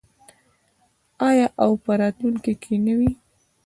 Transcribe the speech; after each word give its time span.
آیا 1.29 1.47
او 1.63 1.71
په 1.83 1.91
راتلونکي 2.01 2.53
کې 2.63 2.75
نه 2.85 2.93
وي؟ 2.97 3.11